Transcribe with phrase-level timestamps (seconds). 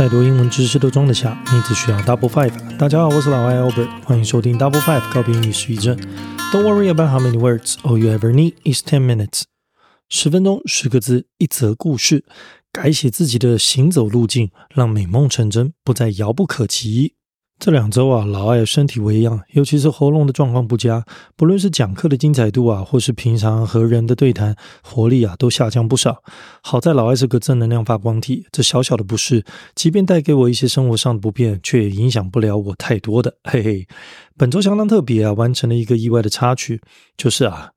[0.00, 2.78] 再多英文知识都装得下，你只需要 Double Five。
[2.78, 5.94] 大家好，我是老外 Albert，欢迎收听 Double Five 告别英语失语症。
[6.50, 9.42] Don't worry about how many words, all you ever need is ten minutes。
[10.08, 12.24] 十分钟，十个字，一则故事，
[12.72, 17.16] 改写自己的行走路径，让美梦成真，不再遥不可及。
[17.60, 21.04] 这两周啊，老艾身体微恙，尤其是喉咙的状况不佳。
[21.36, 26.22] 不论是讲课的精彩度啊，或是平常和人的对谈，活力啊都下降不少。
[26.62, 29.44] 好在老艾是个正能量发光体，这小小的不适，
[29.74, 33.36] 即便带给我一些生活上的不便，却也影响不了我太多的。
[33.44, 33.86] 嘿嘿，
[34.38, 36.80] 本周相当特别啊，完成了一个意外的插曲，
[37.18, 37.72] 就是啊。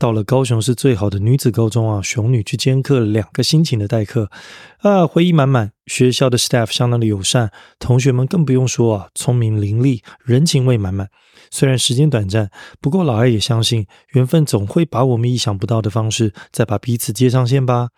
[0.00, 4.30] 到了高雄市最好的女子高中啊，熊女去兼课两个心情的代课
[4.78, 5.72] 啊，回忆满满。
[5.86, 11.10] 学校的 staff 相当的友善，同学们更不用说啊，聪明伶俐，人情味满满。
[11.50, 12.50] 虽然时间短暂，
[12.80, 17.90] 不过老艾也相信缘分总会把我们意想不到的方式再把彼此接上线吧。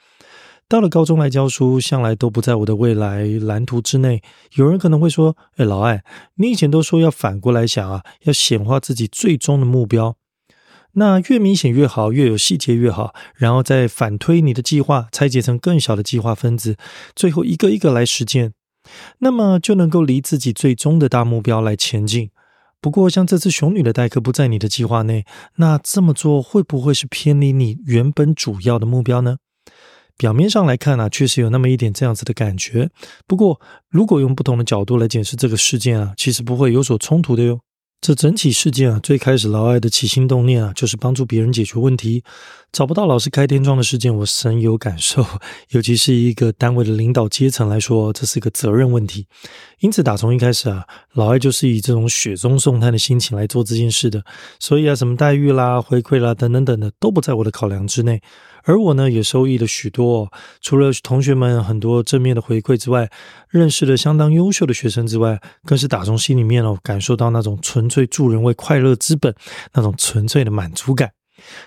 [0.69, 4.21] 到了高中来教书，向来都不在我的未来蓝图之内。
[4.57, 6.03] 有人可能会说：“哎，老艾，
[6.35, 10.17] 你以前都说要反过来想啊，要显化自己最终的目标。”
[10.95, 16.77] 那越明显越好，越有细节越好，然后再反推你的计划，拆解成更小的计划分子，
[17.17, 18.53] 最后一个一个来实践，
[19.21, 22.31] 那么就能够离自己最终的大目标来前进。
[22.81, 25.25] 不过，像这次熊女的代课不在你的计划内，
[25.57, 29.37] 那这么做会不会是偏离你原本主要的目标呢？
[30.19, 32.91] 表面上来看呢，确实有那么一点这样子的感觉。
[33.27, 37.61] 不过，如果用不同的角度来解释这个事件啊，其实不会有所冲突的哟。
[38.03, 42.25] 这整起事件啊，最开始劳埃的起心动念啊，就是帮助别人解决问题。
[42.73, 45.23] 找不到老师开天窗的事件，我深有感受。
[45.73, 49.27] 尤其是一个单位的领导阶层来说，这是一个责任问题。
[49.81, 54.25] 因此，打从一开始啊，老艾就是以这种雪中送炭的心情来做这件事的。
[54.59, 58.23] 所以啊，什么待遇啦、回馈啦等等等的，都不在我的考量之内。
[58.65, 60.33] 而我呢，也受益了许多。
[60.63, 63.11] 除了同学们很多正面的回馈之外，
[63.51, 69.35] 认识了相当优秀的学生之外，更是打从心里面哦，感受到那种纯粹助人为快乐之本，
[69.75, 71.11] 那种纯粹的满足感。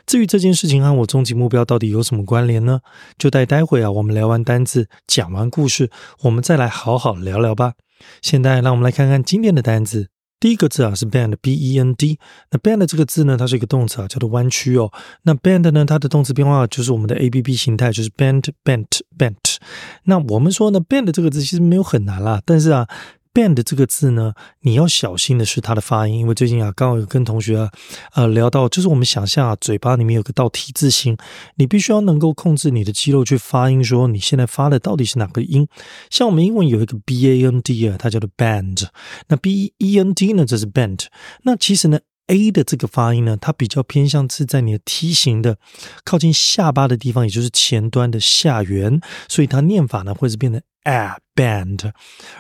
[0.06, 2.80] 至于这件事情和我终极目标到底有什么关联呢？
[3.18, 5.90] 就待待会啊，我们聊完单字，讲完故事，
[6.22, 7.74] 我们再来好好聊聊吧。
[8.22, 10.10] 现在，让我们来看看今天的单字。
[10.40, 12.20] 第一个字啊是 bend，b e n d。
[12.52, 14.92] 那 bend 这个字呢，它是一个动词啊，叫做弯曲哦。
[15.24, 19.58] 那 bend 呢，它的动词变化就是我们的 A B B 形态，就是 bend，bent，bent。
[20.04, 22.88] 那我们说呢，bend 这个字其实没有很难啦，但是啊。
[23.36, 27.70] Band 这个字呢，你要小心的是它的发音，因为最近啊，刚好有跟同学啊，
[28.14, 31.18] 呃，聊到，就是我们想象啊，嘴巴里面有个倒 T 字形，
[31.58, 35.68] 你必须要能够控制你的肌肉去发音，说你现在发的到底是哪个音。
[36.10, 38.88] 像我们英文有一个 b a n d 啊，它叫做 band，
[39.28, 41.08] 那 b e n d 呢，这是 bent。
[41.44, 45.58] 那其实呢，a 的这个发音呢，它比较偏向是在你的梯形的
[46.04, 50.62] 靠近下巴的地方，也就是前端的下缘，所以它念法呢，会是变得。
[50.88, 51.92] a band，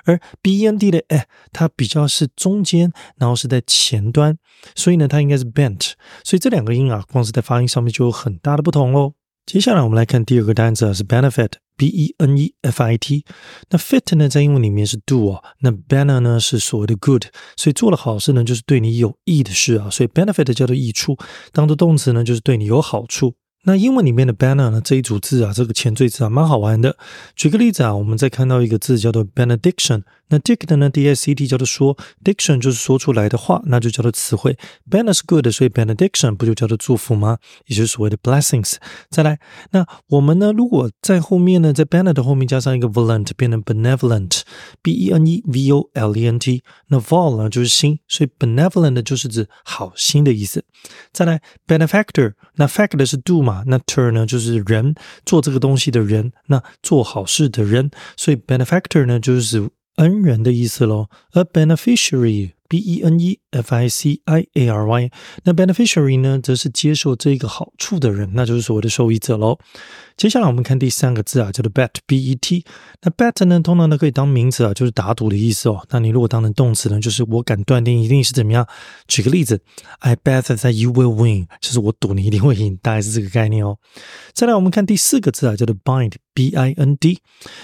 [0.03, 4.38] 而 B N D 的 a 它比较是中间，然后是在前端，
[4.75, 5.94] 所以呢，它应该是 bent。
[6.24, 9.13] 所以这两个音啊，光是在发音上面就有很大的不同喽。
[9.47, 11.03] 接下来我们来看第二个单词啊，是
[11.75, 13.25] b e n e f i t，
[13.69, 17.25] 那 fit 呢，在英文里面是 do 啊，那 benner 呢是所谓的 good，
[17.56, 21.18] 所以做了好事呢，就是对你有益的事啊，所以 benefit 叫做益处，
[21.52, 23.36] 当做动词呢，就是对你有好处。
[23.67, 24.79] 那英文里面的 banner 呢？
[24.79, 26.95] 这一组字啊，这个前缀字啊，蛮好玩的。
[27.35, 30.03] 举个例子啊，我们再看到一个字叫做 benediction。
[30.29, 34.57] 那 dict 呢，D-I-C-T 叫做说，diction 就是说出来的话，那就叫做词汇。
[34.89, 37.37] banner 是 good，所以 benediction 不就叫做祝福吗？
[37.67, 38.75] 也就是所谓的 blessings。
[39.11, 39.39] 再来，
[39.71, 40.51] 那我们呢？
[40.51, 46.63] 如果在后面呢，在 banner 的后面加上一个 volent，变成 benevolent，B E N E V O L E N T。
[46.87, 50.63] 那 vol 呢就是心，所以 benevolent 就是指好心的意思。
[51.13, 53.54] 再来，benefactor，那 factor 是 do 嘛？
[53.67, 54.95] 那 turn 呢就是人，
[55.25, 59.69] 做这个东西的人，那做好事的人，所以 benefactor 呢就是指。
[59.97, 62.51] 恩人的意思喽，a beneficiary。
[62.67, 65.11] B E N E F I C I A R Y，
[65.43, 69.57] 那 beneficiary 呢，则是接受这个好处的人，那就是所谓的受益者喽。
[70.17, 72.63] 接下来我们看第三个字啊，叫做 bet，B E T。
[73.01, 75.85] 那 bet 呢，通常呢可以当名词啊，就是打赌的意思哦。
[75.89, 78.65] 那你如果当成动词呢，就是我敢断定一定是怎么样。
[79.07, 79.59] 举个例子
[80.00, 83.77] ，I bet that you will win，就是我赌你一定会赢，大概是这个概念哦。
[84.33, 87.19] 再来我们看第四个字啊，叫做 bind，B I N D。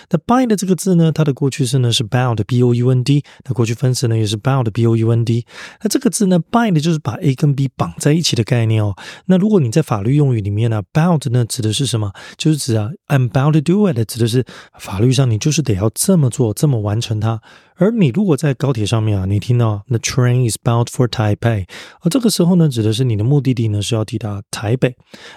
[0.10, 3.24] 那 bind 这个字呢，它的过去式呢是 bound，B O U N D。
[3.46, 5.46] 那过去分词呢也是 bound，B O U N D。
[5.84, 8.96] 那这个字呢，bind 就是把 A 跟 B 绑在一起的概念哦。
[9.26, 12.12] 那如果你在法律用语里面呢，bound 呢指的是什么？
[12.38, 14.46] 就是指啊，I'm bound to do it，指的是
[14.80, 17.42] 法律上你就是得要这么做，这么完成它。
[17.78, 21.66] 而你如果在高铁上面啊，你听到 The train is bound for Taipei，
[22.02, 24.96] 而这个时候呢，指的是你的目的地呢是要抵达台北。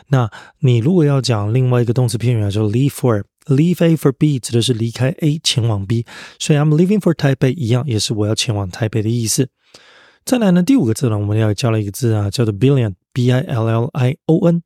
[0.08, 6.05] 那你如果要讲另外一个动词片语啊，就 leave for，leave A for B，指的是离开 A 前往 B。
[6.38, 9.49] 所以 I'm leaving for Taipei 一样，也是我要前往台北的意思。
[10.25, 14.62] 再来呢，第五个字呢，我们要教了一个字啊，叫做 billion，b i l l i o n。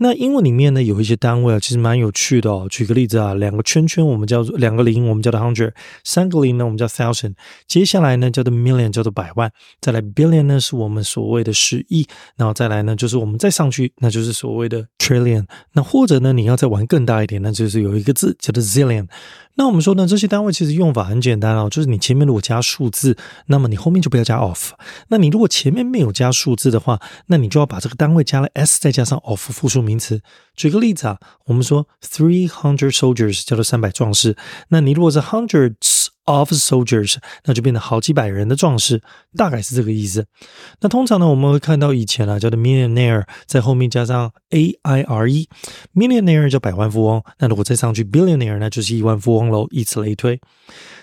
[0.00, 2.68] 那英文里面呢，有一些单位啊，其实蛮有趣的哦。
[2.70, 5.72] 举个例子啊，两个圈圈我们叫做两个零，我们叫做 hundred；
[6.04, 7.34] 三个零呢，我们叫 thousand。
[7.66, 9.50] 接下来呢，叫做 million，叫做百万。
[9.80, 12.06] 再来 billion 呢，是我们所谓的十亿。
[12.36, 15.46] 然后再来呢，就是我们再上去，那就是所谓的 trillion。
[15.72, 19.08] 那或者呢，你要再玩更大一点，那就是有一个字叫做 zillion。
[19.56, 23.16] 那我们说呢，这些单位其实用法很简单哦，就是你前面如果加数字，
[23.46, 24.74] 那么你后面就不要加 of。
[25.08, 29.87] 那你如果前面没有加数字的话，那你就要把这个单位加了 s，再加上 of 复数。
[29.88, 30.20] 名词，
[30.54, 34.36] 举个例子啊，我们说 three hundred soldiers 叫做三百壮士，
[34.68, 36.08] 那你如果是 hundreds。
[36.28, 39.00] of soldiers，那就变成好几百人的壮士，
[39.34, 40.26] 大概是这个意思。
[40.82, 47.24] 那通常呢，我们会看到以前啊，叫做 millionaire，在后面加上 a i r e，millionaire 叫百万富翁。
[47.38, 50.38] 那如果再上去 billionaire，那就是亿万富翁喽，以此类推。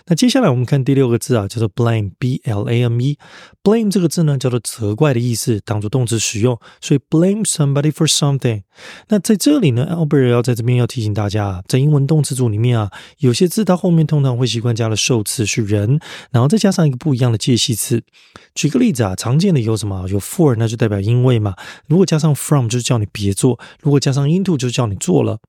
[0.07, 3.17] 那接下来我们看第六个字啊，叫做 blame，b l a m e。
[3.63, 8.61] blame 这个字呢，叫做责怪的意思，当做动词使用，所以 blame somebody for something。
[9.07, 15.99] 那在这里呢，Albert 要在这边要提醒大家啊，在英文动词组里面啊，有些字它后面通常会习惯加了受词是人，
[16.29, 18.03] 然后再加上一个不一样的介系词。
[18.53, 20.07] 举个例子啊，常见的有什么？
[20.07, 21.55] 有 for，那就代表因为嘛。
[21.87, 25.39] 如果加上 from，就是叫你别做；如果加上 into，就叫你做了。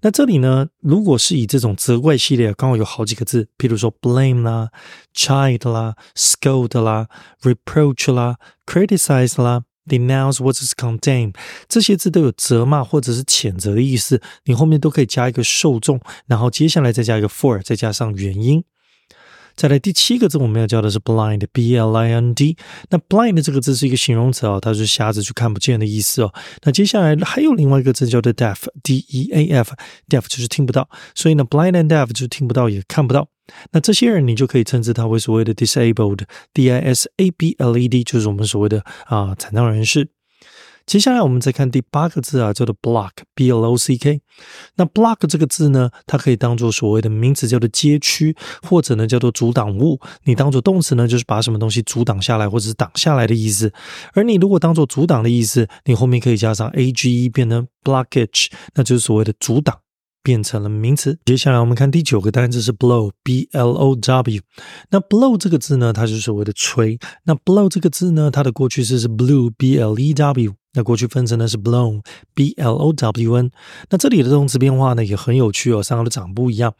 [0.00, 4.70] 那这里呢，如果是以这种责怪系列，刚好有好几个字，比如说 blame 啦、
[5.14, 7.08] chide 啦、scold 啦、
[7.42, 8.36] reproach 啦、
[8.66, 11.34] criticize 啦、denounce what is condemn，
[11.68, 14.20] 这些字都有责骂或者是谴责的意思。
[14.44, 18.64] 你后面都可以加一个受众，然后接下来再加一个 for，再加上原因。
[19.54, 22.56] 再来第七个字，我们要教的是 blind，b l i n d。
[22.90, 26.32] 那 blind 这个字是一个形容词哦，它是瞎子就看不见的意思哦。
[26.64, 33.28] 那接下来还有另外一个字叫做 deaf，d e a f，deaf 就是听不到，所以呢，blind and deaf 就是听不到也看不到。
[33.72, 40.08] 那这些人你就可以称之他为所谓的 disabled，d i s a b l e d，就是我们所谓的啊残障人士。
[40.86, 44.20] 接下来我们再看第八个字啊，叫做 block，b l o c k。
[44.76, 50.00] 那 block 这个字呢，它可以当做所谓的名词，叫做街区，或者呢叫做阻挡物。
[50.24, 53.72] 你当做动词呢，就是把什么东西阻挡下来，或者是挡下来的意思。
[54.14, 59.78] 而你如果当做阻挡的意思，你后面可以加上 a g e，变成 blockage，那就是所谓的阻挡，
[60.22, 61.18] 变成了名词。
[61.24, 64.40] 接下来我们看第九个单词是 blow，b l o w。
[64.90, 66.98] 那 blow 这个字呢，它就是所谓的吹。
[67.24, 70.54] 那 blow 这个字呢，它的过去式是 blue，b l e w。
[70.74, 73.50] 那过去分词呢是 blown，b l o w n。
[73.90, 76.74] 那这里的动词变化呢也很有趣哦，三个的长不一样。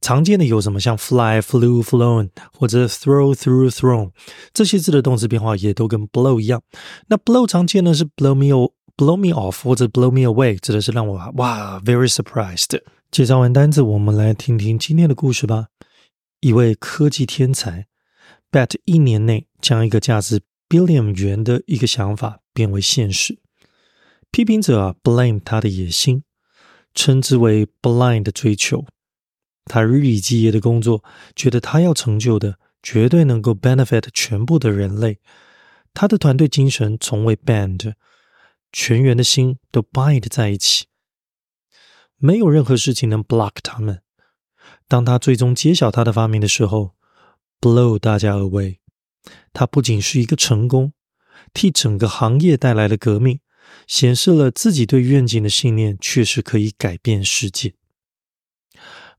[0.00, 0.78] 常见的有什么？
[0.78, 4.10] 像 fly、flew、flown，或者 throw、threw、thrown，
[4.52, 6.62] 这些字的动词变化也都跟 blow 一样。
[7.08, 12.80] 那 blow 常见呢是 blow me o blow me off 或者 blow me away，指的是让我哇 very surprised。
[13.10, 15.68] 介绍完单词，我们来听听今天的故事吧。
[16.40, 17.86] 一位科技天才
[18.52, 22.40] bet 一年内将一个价值 billion 原的一个想法。
[22.58, 23.38] 变为现实。
[24.32, 26.24] 批评者啊，blame 他的野心，
[26.92, 28.84] 称之为 blind 的追求。
[29.66, 31.04] 他日以继夜的工作，
[31.36, 35.20] 觉得他要成就的绝对能够 benefit 全部的人类。
[35.94, 37.94] 他的团队精神从未 bend，
[38.72, 40.86] 全员的心都 bind 在一起，
[42.16, 44.02] 没有任何事情能 block 他们。
[44.88, 46.96] 当他最终揭晓他的发明的时候
[47.60, 48.78] ，blow 大家 away。
[49.52, 50.92] 它不仅是一个成功。
[51.54, 53.40] 替整个行业带来了革命，
[53.86, 57.74] 显示了自己对愿景的信念确实可以改变世界。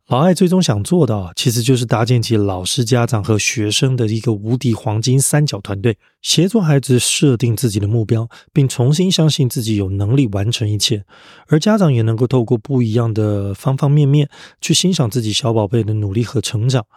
[0.09, 11.05] 老艾最终想做的，其实就是搭建起老师、家长和学生的一个无敌黄金三角团队，协助孩子设定自己的目标，并重新相信自己有能力完成一切。
[11.45, 14.27] 而家长也能够透过不一样的方方面面，
[14.59, 16.87] 去欣赏自己小宝贝的努力和成长。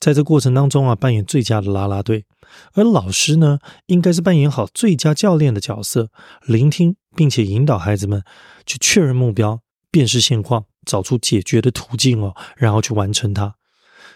[0.00, 2.24] 在这过程当中啊，扮演最佳的啦啦队。
[2.72, 6.08] 而老师呢，应该是扮演好最佳教练的角色，
[6.46, 8.22] 聆听并且引导孩子们
[8.64, 9.60] 去确认目标、
[9.90, 13.54] 辨识现况、找出解决的途径哦，然后去完成它。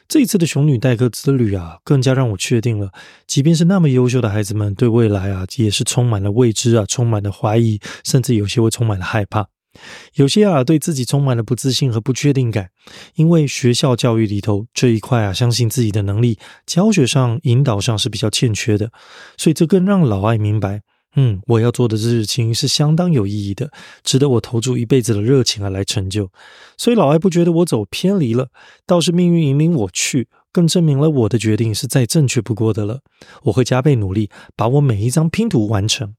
[0.08, 2.92] 这一次的熊女代课之旅啊，更加让我确定了，
[3.26, 9.48] 即便是那么优秀的孩子们，对未来啊，也是充满了未知啊，充满了怀疑，甚至有些会充满了害怕。
[10.14, 12.70] 有些啊，对自己充满了不自信和不确定感，
[13.16, 18.90] 因为学校教育里头这一块啊，相信自己的能力，教学上、引导上是比较欠缺的，
[19.36, 20.82] 所以这更让老艾明白，
[21.16, 23.72] 嗯，我要做的事情是相当有意义的，
[24.04, 26.30] 值得我投注一辈子的热情啊来成就。
[26.76, 28.50] 所以老艾不觉得我走偏离了，
[28.86, 33.00] 倒是命运引领我去，更证明了我的决定是再正确不过的了。
[33.44, 36.14] 我会加倍努力，把我每一张拼图完成。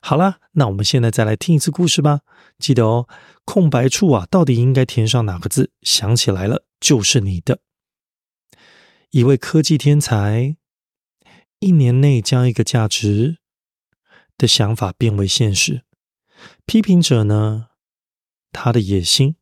[0.00, 2.20] 好啦，那我们现在再来听一次故事吧。
[2.58, 3.08] 记得哦，
[3.46, 5.70] 空白处啊，到底应该填上哪个字？
[5.80, 7.60] 想起来了，就是你的。
[9.12, 10.56] 一位科技天才，
[11.60, 13.38] 一年内将一个价值
[14.36, 15.84] 的想法变为现实。
[16.66, 17.68] 批评者呢，
[18.52, 19.36] 他的野心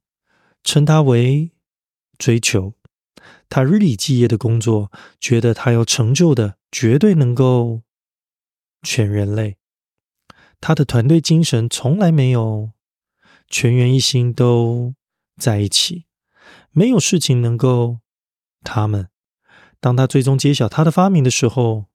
[0.63, 1.53] 称他为
[2.19, 2.75] 追求。
[3.49, 7.83] 他日以继夜的工作，觉得他有成就的，绝对能够
[8.83, 9.59] 全人类。
[10.61, 12.73] 他的团队精神从来没有
[13.49, 14.95] 全员一心都
[15.37, 16.07] 在一起，
[16.71, 17.99] 没有事情能够
[18.63, 19.09] 他们。
[19.81, 21.87] 当他最终揭晓他的发明的时候，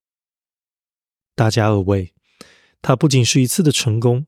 [1.33, 2.13] 大家而为。
[2.81, 4.25] 它不仅是一次的成功，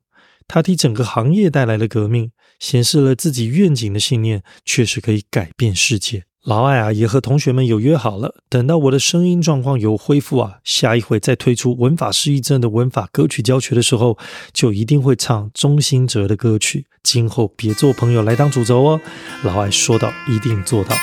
[0.48, 6.24] 它替整个行业带来了革命，显示了自己愿景的信念确实可以改变世界。
[6.46, 14.18] 老艾啊，也和同学们有约好了，等到我的声音状况有恢复啊，下一回再推出文法失忆症的文法歌曲教学的时候，
[14.53, 16.88] 就一定会唱钟兴哲的歌曲。
[17.03, 19.01] 今后别做朋友来当主轴哦。
[19.44, 20.96] 老艾说到，一定做到。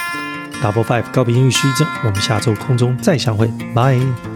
[0.63, 4.36] Double Five 告别英语失忆症，我们下周空中再相会，拜。